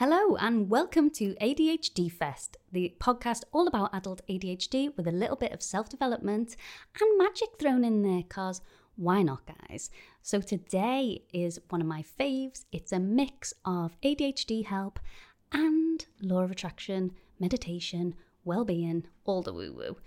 [0.00, 5.36] Hello, and welcome to ADHD Fest, the podcast all about adult ADHD with a little
[5.36, 6.56] bit of self development
[6.98, 8.62] and magic thrown in there, cause
[8.96, 9.90] why not, guys?
[10.22, 12.64] So, today is one of my faves.
[12.72, 14.98] It's a mix of ADHD help
[15.52, 19.98] and law of attraction, meditation, well being, all the woo woo.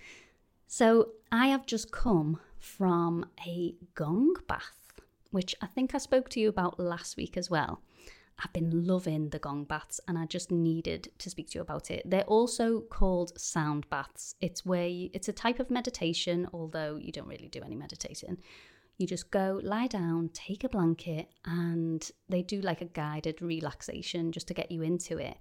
[0.66, 4.94] So, I have just come from a gong bath,
[5.30, 7.84] which I think I spoke to you about last week as well.
[8.40, 11.92] I've been loving the gong baths and I just needed to speak to you about
[11.92, 12.02] it.
[12.10, 14.36] They're also called sound baths.
[14.42, 18.38] It's where you, it's a type of meditation, although you don't really do any meditating.
[18.98, 24.32] You just go, lie down, take a blanket, and they do like a guided relaxation
[24.32, 25.38] just to get you into it.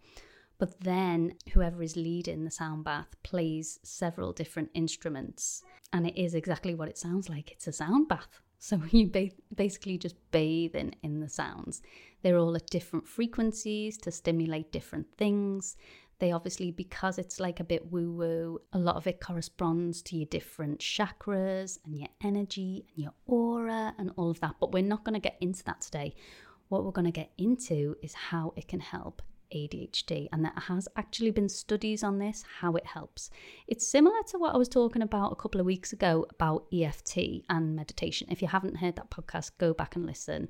[0.62, 6.36] But then whoever is leading the sound bath plays several different instruments, and it is
[6.36, 7.50] exactly what it sounds like.
[7.50, 8.40] It's a sound bath.
[8.60, 11.82] So you ba- basically just bathe in, in the sounds.
[12.22, 15.76] They're all at different frequencies to stimulate different things.
[16.20, 20.16] They obviously, because it's like a bit woo woo, a lot of it corresponds to
[20.16, 24.54] your different chakras and your energy and your aura and all of that.
[24.60, 26.14] But we're not going to get into that today.
[26.68, 29.22] What we're going to get into is how it can help
[29.54, 33.30] ADHD, and there has actually been studies on this, how it helps.
[33.66, 37.44] It's similar to what I was talking about a couple of weeks ago about EFT
[37.48, 38.28] and meditation.
[38.30, 40.48] If you haven't heard that podcast, go back and listen.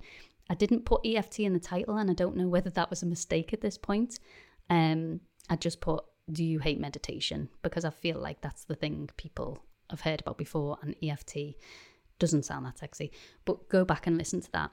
[0.48, 3.06] I didn't put EFT in the title, and I don't know whether that was a
[3.06, 4.18] mistake at this point.
[4.70, 7.48] Um, I just put, Do you hate meditation?
[7.62, 11.56] Because I feel like that's the thing people have heard about before, and EFT
[12.18, 13.10] doesn't sound that sexy.
[13.44, 14.70] But go back and listen to that.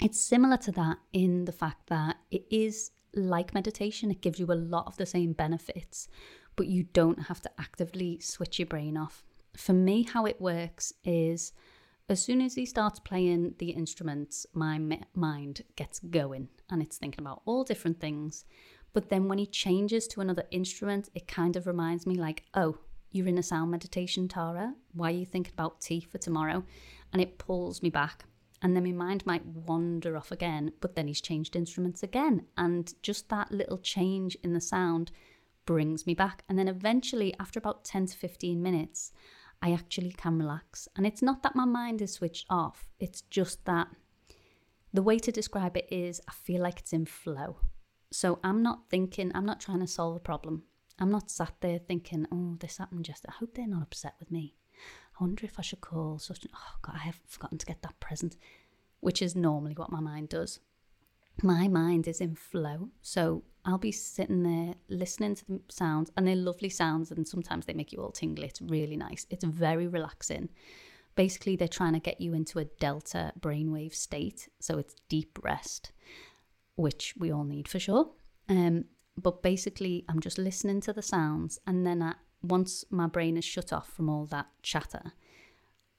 [0.00, 4.46] It's similar to that in the fact that it is like meditation, it gives you
[4.46, 6.08] a lot of the same benefits,
[6.56, 9.22] but you don't have to actively switch your brain off.
[9.56, 11.52] For me, how it works is
[12.08, 14.80] as soon as he starts playing the instruments, my
[15.14, 18.44] mind gets going and it's thinking about all different things.
[18.92, 22.78] But then when he changes to another instrument, it kind of reminds me, like, oh,
[23.10, 24.74] you're in a sound meditation, Tara.
[24.92, 26.64] Why are you thinking about tea for tomorrow?
[27.12, 28.24] And it pulls me back
[28.62, 32.46] and then my mind might wander off again, but then he's changed instruments again.
[32.56, 35.10] And just that little change in the sound
[35.66, 36.44] brings me back.
[36.48, 39.12] And then eventually, after about 10 to 15 minutes,
[39.60, 40.88] I actually can relax.
[40.96, 43.88] And it's not that my mind is switched off, it's just that
[44.94, 47.58] the way to describe it is I feel like it's in flow.
[48.12, 50.64] So I'm not thinking, I'm not trying to solve a problem.
[50.98, 54.30] I'm not sat there thinking, oh, this happened just, I hope they're not upset with
[54.30, 54.54] me.
[55.18, 58.00] I wonder if I should call such oh God, I have forgotten to get that
[58.00, 58.36] present,
[59.00, 60.60] which is normally what my mind does.
[61.42, 62.90] My mind is in flow.
[63.00, 67.66] So I'll be sitting there listening to the sounds, and they're lovely sounds, and sometimes
[67.66, 68.44] they make you all tingle.
[68.44, 69.26] It's really nice.
[69.30, 70.48] It's very relaxing.
[71.14, 74.48] Basically, they're trying to get you into a delta brainwave state.
[74.60, 75.92] So it's deep rest,
[76.76, 78.10] which we all need for sure.
[78.48, 78.86] Um,
[79.16, 83.44] but basically, I'm just listening to the sounds, and then I, once my brain is
[83.44, 85.12] shut off from all that chatter,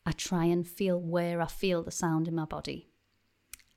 [0.06, 2.90] I try and feel where I feel the sound in my body.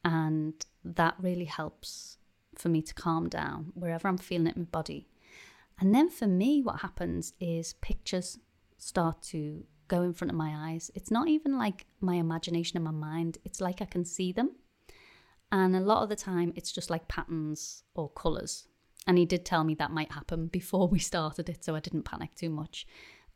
[0.05, 0.55] And
[0.85, 2.19] that really helps
[2.55, 5.09] for me to calm down wherever I'm feeling it in my body.
[5.79, 8.39] And then for me, what happens is pictures
[8.79, 10.91] start to go in front of my eyes.
[10.95, 14.53] It's not even like my imagination in my mind, it's like I can see them.
[15.53, 18.67] And a lot of the time, it's just like patterns or colours
[19.07, 22.05] and he did tell me that might happen before we started it, so I didn't
[22.05, 22.87] panic too much.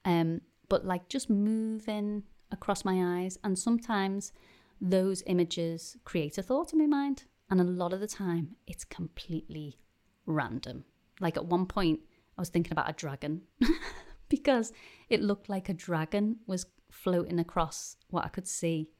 [0.04, 4.32] Um, but like just moving across my eyes, and sometimes
[4.80, 8.84] those images create a thought in my mind, and a lot of the time it's
[8.84, 9.78] completely
[10.26, 10.84] random.
[11.20, 12.00] Like at one point,
[12.38, 13.42] I was thinking about a dragon
[14.28, 14.72] because
[15.08, 18.90] it looked like a dragon was floating across what I could see.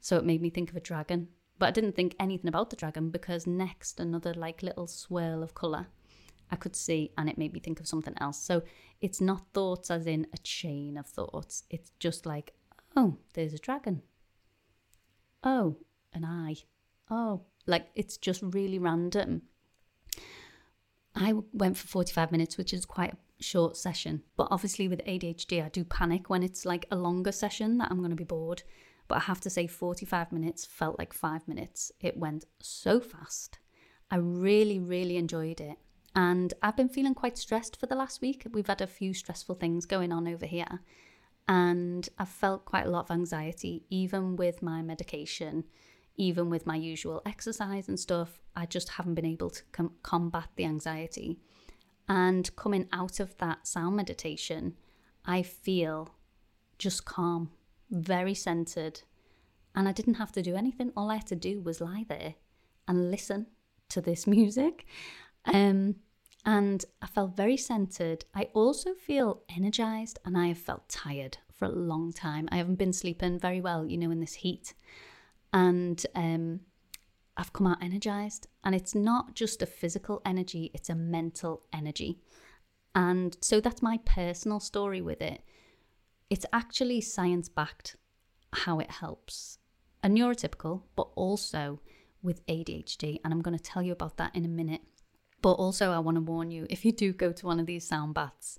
[0.00, 1.28] So it made me think of a dragon.
[1.62, 5.54] But I didn't think anything about the dragon because next another like little swirl of
[5.54, 5.86] colour
[6.50, 8.42] I could see and it made me think of something else.
[8.42, 8.62] So
[9.00, 11.62] it's not thoughts as in a chain of thoughts.
[11.70, 12.54] It's just like,
[12.96, 14.02] oh, there's a dragon.
[15.44, 15.76] Oh,
[16.12, 16.56] an eye.
[17.08, 19.42] Oh, like it's just really random.
[21.14, 24.24] I went for 45 minutes, which is quite a short session.
[24.36, 27.98] But obviously, with ADHD, I do panic when it's like a longer session that I'm
[27.98, 28.64] going to be bored.
[29.12, 31.92] But I have to say, 45 minutes felt like five minutes.
[32.00, 33.58] It went so fast.
[34.10, 35.76] I really, really enjoyed it.
[36.16, 38.46] And I've been feeling quite stressed for the last week.
[38.50, 40.80] We've had a few stressful things going on over here.
[41.46, 45.64] And I've felt quite a lot of anxiety, even with my medication,
[46.16, 48.40] even with my usual exercise and stuff.
[48.56, 51.38] I just haven't been able to com- combat the anxiety.
[52.08, 54.78] And coming out of that sound meditation,
[55.26, 56.14] I feel
[56.78, 57.50] just calm
[57.92, 59.02] very centered.
[59.74, 60.92] And I didn't have to do anything.
[60.96, 62.34] All I had to do was lie there
[62.88, 63.46] and listen
[63.90, 64.86] to this music.
[65.44, 65.96] Um,
[66.44, 68.24] and I felt very centered.
[68.34, 72.48] I also feel energized and I have felt tired for a long time.
[72.50, 74.74] I haven't been sleeping very well, you know, in this heat.
[75.52, 76.60] And um,
[77.36, 78.48] I've come out energized.
[78.64, 82.18] And it's not just a physical energy, it's a mental energy.
[82.94, 85.42] And so that's my personal story with it.
[86.32, 87.96] It's actually science backed
[88.54, 89.58] how it helps
[90.02, 91.78] a neurotypical, but also
[92.22, 93.18] with ADHD.
[93.22, 94.80] And I'm going to tell you about that in a minute.
[95.42, 97.86] But also, I want to warn you if you do go to one of these
[97.86, 98.58] sound baths,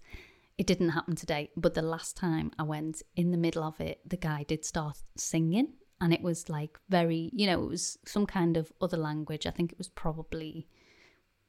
[0.55, 4.07] it didn't happen today, but the last time I went in the middle of it,
[4.07, 5.73] the guy did start singing.
[5.99, 9.47] And it was like very, you know, it was some kind of other language.
[9.47, 10.67] I think it was probably,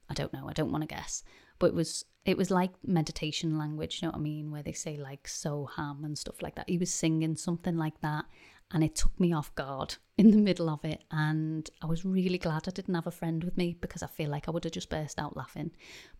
[0.08, 1.22] I don't know, I don't want to guess,
[1.64, 4.72] but it was it was like meditation language, you know what I mean, where they
[4.72, 6.68] say like so ham and stuff like that.
[6.68, 8.26] He was singing something like that,
[8.70, 11.04] and it took me off guard in the middle of it.
[11.10, 14.28] And I was really glad I didn't have a friend with me because I feel
[14.28, 15.70] like I would have just burst out laughing.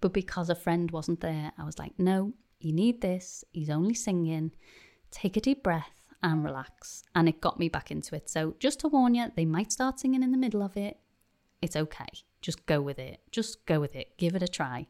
[0.00, 3.44] But because a friend wasn't there, I was like, no, you need this.
[3.52, 4.52] He's only singing.
[5.11, 5.93] Take a deep breath
[6.23, 7.02] and relax.
[7.14, 8.31] And it got me back into it.
[8.31, 11.00] So just to warn you, they might start singing in the middle of it.
[11.61, 12.08] It's okay.
[12.41, 13.20] Just go with it.
[13.31, 14.17] Just go with it.
[14.17, 14.87] Give it a try.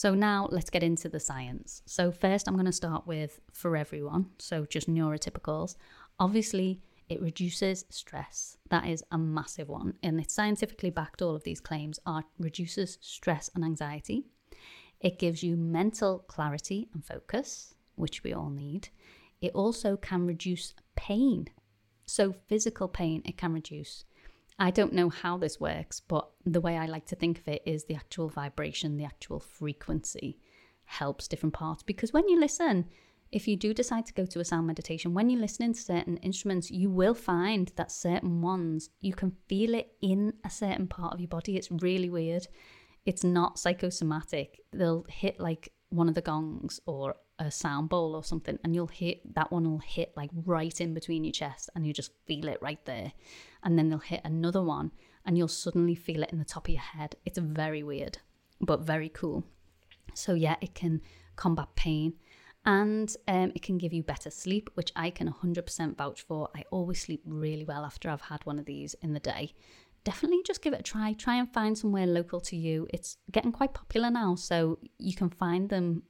[0.00, 1.82] So now let's get into the science.
[1.84, 5.76] So first I'm going to start with for everyone, so just neurotypicals.
[6.18, 6.80] Obviously,
[7.10, 8.56] it reduces stress.
[8.70, 9.92] That is a massive one.
[10.02, 14.24] And it's scientifically backed, all of these claims are reduces stress and anxiety.
[15.00, 18.88] It gives you mental clarity and focus, which we all need.
[19.42, 21.48] It also can reduce pain.
[22.06, 24.06] So, physical pain, it can reduce.
[24.60, 27.62] I don't know how this works, but the way I like to think of it
[27.64, 30.38] is the actual vibration, the actual frequency
[30.84, 31.82] helps different parts.
[31.82, 32.84] Because when you listen,
[33.32, 36.18] if you do decide to go to a sound meditation, when you're listening to certain
[36.18, 41.14] instruments, you will find that certain ones, you can feel it in a certain part
[41.14, 41.56] of your body.
[41.56, 42.46] It's really weird.
[43.06, 44.60] It's not psychosomatic.
[44.72, 48.88] They'll hit like one of the gongs or a sound bowl or something, and you'll
[48.88, 52.46] hit that one will hit like right in between your chest, and you just feel
[52.48, 53.12] it right there.
[53.62, 54.92] And then they'll hit another one,
[55.24, 57.16] and you'll suddenly feel it in the top of your head.
[57.24, 58.18] It's very weird,
[58.60, 59.44] but very cool.
[60.14, 61.02] So, yeah, it can
[61.36, 62.14] combat pain
[62.64, 66.48] and um, it can give you better sleep, which I can 100% vouch for.
[66.54, 69.54] I always sleep really well after I've had one of these in the day.
[70.04, 71.12] Definitely just give it a try.
[71.14, 72.86] Try and find somewhere local to you.
[72.92, 76.02] It's getting quite popular now, so you can find them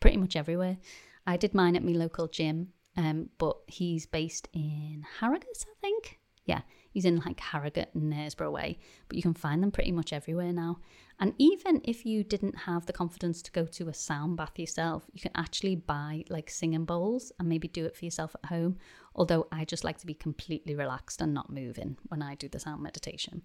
[0.00, 0.78] pretty much everywhere.
[1.26, 6.19] I did mine at my local gym, um, but he's based in Harrogate, I think.
[6.50, 8.76] Yeah, he's in like Harrogate and Knaresborough way,
[9.06, 10.80] but you can find them pretty much everywhere now.
[11.20, 15.04] And even if you didn't have the confidence to go to a sound bath yourself,
[15.12, 18.78] you can actually buy like singing bowls and maybe do it for yourself at home.
[19.14, 22.58] Although I just like to be completely relaxed and not moving when I do the
[22.58, 23.42] sound meditation.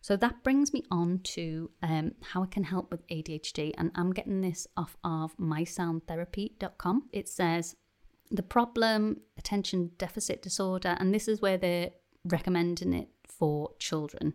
[0.00, 3.72] So that brings me on to um, how it can help with ADHD.
[3.78, 7.04] And I'm getting this off of mysoundtherapy.com.
[7.12, 7.76] It says,
[8.30, 11.90] the problem, attention deficit disorder, and this is where they're
[12.24, 14.34] recommending it for children.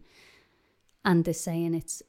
[1.06, 2.02] And they're saying it's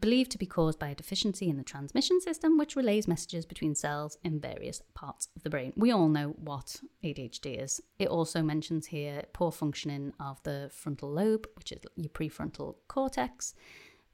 [0.00, 3.74] believed to be caused by a deficiency in the transmission system, which relays messages between
[3.74, 5.72] cells in various parts of the brain.
[5.76, 7.80] We all know what ADHD is.
[7.98, 13.54] It also mentions here poor functioning of the frontal lobe, which is your prefrontal cortex,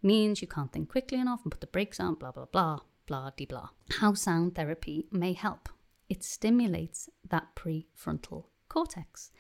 [0.03, 3.31] means you can't think quickly enough and put the brakes on, blah, blah, blah, blah,
[3.37, 3.69] de blah.
[3.99, 5.69] How sound therapy may help.
[6.09, 9.31] It stimulates that prefrontal cortex.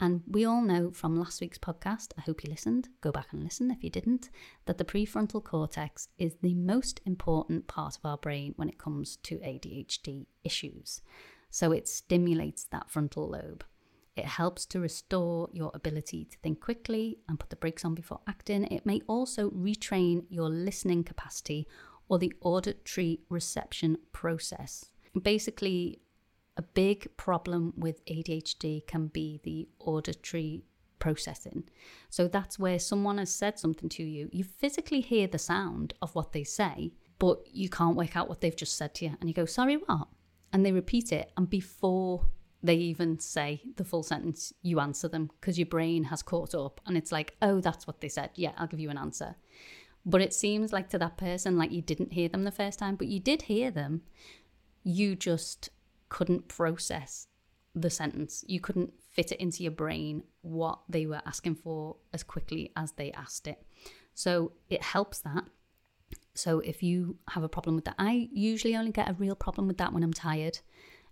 [0.00, 3.44] And we all know from last week's podcast, I hope you listened, go back and
[3.44, 4.30] listen if you didn't,
[4.64, 9.16] that the prefrontal cortex is the most important part of our brain when it comes
[9.24, 11.02] to ADHD issues.
[11.50, 13.62] So it stimulates that frontal lobe.
[14.16, 18.20] It helps to restore your ability to think quickly and put the brakes on before
[18.26, 18.64] acting.
[18.64, 21.68] It may also retrain your listening capacity
[22.08, 24.86] or the auditory reception process.
[25.20, 26.00] Basically,
[26.60, 30.62] a big problem with ADHD can be the auditory
[30.98, 31.64] processing.
[32.10, 36.14] So that's where someone has said something to you, you physically hear the sound of
[36.14, 39.16] what they say, but you can't work out what they've just said to you.
[39.18, 40.08] And you go, sorry, what?
[40.52, 41.32] And they repeat it.
[41.38, 42.26] And before
[42.62, 46.82] they even say the full sentence, you answer them because your brain has caught up
[46.84, 48.32] and it's like, oh, that's what they said.
[48.34, 49.36] Yeah, I'll give you an answer.
[50.04, 52.96] But it seems like to that person, like you didn't hear them the first time,
[52.96, 54.02] but you did hear them.
[54.84, 55.70] You just
[56.10, 57.26] couldn't process
[57.74, 58.44] the sentence.
[58.46, 62.92] You couldn't fit it into your brain what they were asking for as quickly as
[62.92, 63.62] they asked it.
[64.14, 65.44] So it helps that.
[66.34, 69.66] So if you have a problem with that, I usually only get a real problem
[69.66, 70.58] with that when I'm tired.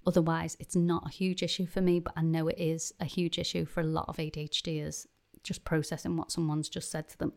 [0.06, 3.38] Otherwise, it's not a huge issue for me, but I know it is a huge
[3.38, 5.06] issue for a lot of ADHDers,
[5.42, 7.32] just processing what someone's just said to them.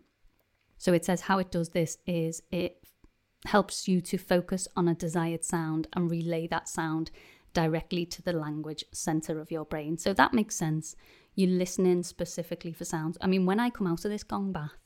[0.78, 2.78] So it says how it does this is it
[3.46, 7.12] helps you to focus on a desired sound and relay that sound
[7.54, 9.98] directly to the language center of your brain.
[9.98, 10.96] So that makes sense.
[11.36, 13.18] You're listening specifically for sounds.
[13.22, 14.78] I mean, when I come out of this gong bath,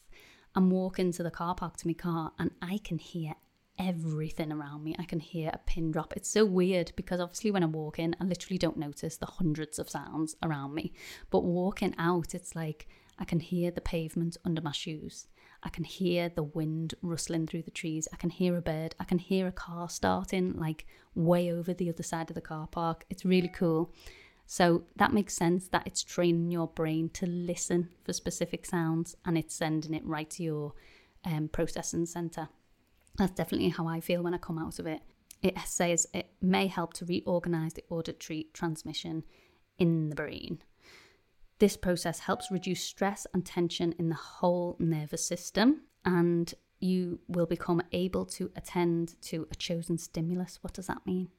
[0.55, 3.34] I'm walking to the car park to my car and I can hear
[3.77, 4.95] everything around me.
[4.98, 6.13] I can hear a pin drop.
[6.15, 9.79] It's so weird because obviously when I walk in, I literally don't notice the hundreds
[9.79, 10.93] of sounds around me.
[11.29, 12.88] But walking out, it's like
[13.19, 15.27] I can hear the pavement under my shoes.
[15.65, 18.07] I can hear the wind rustling through the trees.
[18.13, 18.95] I can hear a bird.
[19.00, 22.67] I can hear a car starting like way over the other side of the car
[22.67, 23.05] park.
[23.10, 23.91] It's really cool.
[24.45, 29.38] So that makes sense that it's training your brain to listen for specific sounds and
[29.38, 30.74] it's sending it right to your
[31.25, 32.50] um, processing center.
[33.17, 35.01] That's definitely how I feel when I come out of it.
[35.41, 39.24] It says it may help to reorganize the auditory transmission
[39.79, 40.60] in the brain.
[41.60, 47.46] This process helps reduce stress and tension in the whole nervous system, and you will
[47.46, 50.60] become able to attend to a chosen stimulus.
[50.62, 51.30] What does that mean?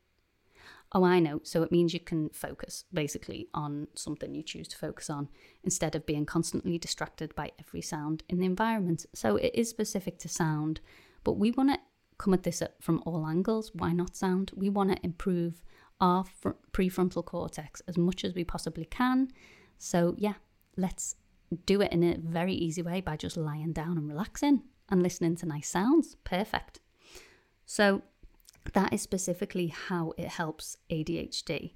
[0.92, 1.40] Oh, I know.
[1.42, 5.28] So it means you can focus basically on something you choose to focus on
[5.64, 9.04] instead of being constantly distracted by every sound in the environment.
[9.14, 10.80] So it is specific to sound,
[11.24, 11.80] but we want to
[12.18, 13.72] come at this from all angles.
[13.74, 14.52] Why not sound?
[14.54, 15.62] We want to improve
[16.00, 19.28] our fr- prefrontal cortex as much as we possibly can.
[19.78, 20.34] So, yeah,
[20.76, 21.16] let's
[21.64, 25.36] do it in a very easy way by just lying down and relaxing and listening
[25.36, 26.16] to nice sounds.
[26.24, 26.80] Perfect.
[27.64, 28.02] So,
[28.72, 31.72] that is specifically how it helps ADHD.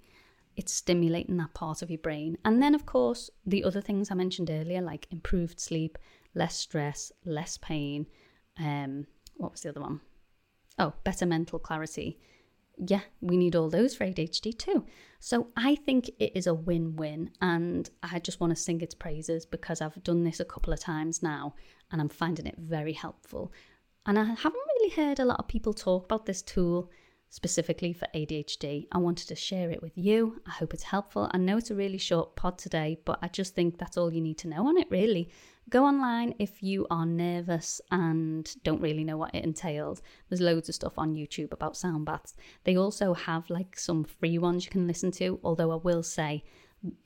[0.57, 2.37] It's stimulating that part of your brain.
[2.45, 5.97] And then, of course, the other things I mentioned earlier, like improved sleep,
[6.35, 8.07] less stress, less pain.
[8.59, 10.01] Um, what was the other one?
[10.79, 12.19] Oh, better mental clarity.
[12.87, 14.87] Yeah, we need all those for ADHD too.
[15.19, 17.31] So I think it is a win win.
[17.43, 20.81] And I just want to sing its praises because I've done this a couple of
[20.81, 21.55] times now
[21.93, 23.53] and I'm finding it very helpful.
[24.07, 26.91] And I haven't really heard a lot of people talk about this tool
[27.29, 28.87] specifically for ADHD.
[28.91, 30.41] I wanted to share it with you.
[30.47, 31.31] I hope it's helpful.
[31.33, 34.21] I know it's a really short pod today, but I just think that's all you
[34.21, 35.31] need to know on it, really.
[35.71, 40.03] Go online if you are nervous and don't really know what it entails.
[40.29, 42.35] There's loads of stuff on YouTube about sound baths.
[42.65, 46.43] They also have like some free ones you can listen to, although I will say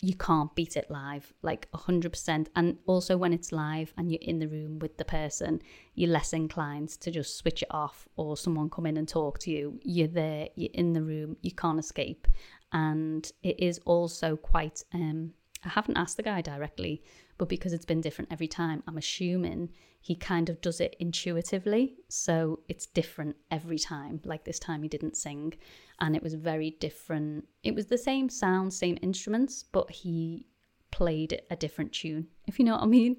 [0.00, 4.38] you can't beat it live like 100% and also when it's live and you're in
[4.38, 5.60] the room with the person
[5.96, 9.50] you're less inclined to just switch it off or someone come in and talk to
[9.50, 12.28] you you're there you're in the room you can't escape
[12.72, 15.32] and it is also quite um
[15.64, 17.02] I haven't asked the guy directly
[17.38, 21.96] but because it's been different every time I'm assuming he kind of does it intuitively
[22.08, 25.54] so it's different every time like this time he didn't sing
[26.00, 27.46] and it was very different.
[27.62, 30.46] It was the same sound, same instruments, but he
[30.90, 33.16] played a different tune, if you know what I mean.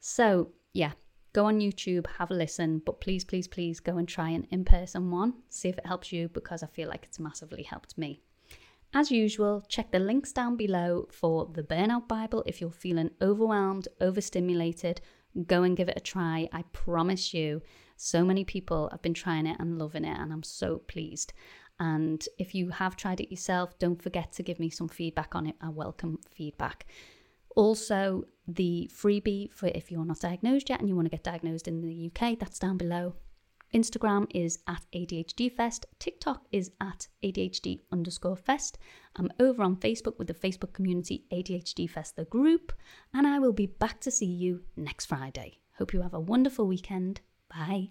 [0.00, 0.92] So, yeah,
[1.32, 4.64] go on YouTube, have a listen, but please, please, please go and try an in
[4.64, 5.34] person one.
[5.48, 8.22] See if it helps you because I feel like it's massively helped me.
[8.94, 13.88] As usual, check the links down below for the Burnout Bible if you're feeling overwhelmed,
[14.00, 15.00] overstimulated.
[15.46, 16.48] Go and give it a try.
[16.52, 17.60] I promise you,
[17.96, 21.32] so many people have been trying it and loving it, and I'm so pleased.
[21.78, 25.46] And if you have tried it yourself, don't forget to give me some feedback on
[25.46, 25.56] it.
[25.60, 26.86] I welcome feedback.
[27.54, 31.68] Also, the freebie for if you're not diagnosed yet and you want to get diagnosed
[31.68, 33.14] in the UK, that's down below.
[33.74, 35.86] Instagram is at ADHD Fest.
[35.98, 38.78] TikTok is at ADHD underscore Fest.
[39.16, 42.72] I'm over on Facebook with the Facebook community ADHD Fest, the group.
[43.12, 45.60] And I will be back to see you next Friday.
[45.78, 47.20] Hope you have a wonderful weekend.
[47.48, 47.90] Bye.